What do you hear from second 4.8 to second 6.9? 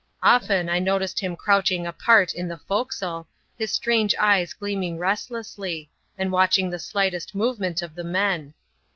restlessly, and watching the